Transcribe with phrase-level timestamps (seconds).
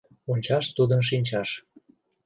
[0.31, 1.49] Ончаш тудын шинчаш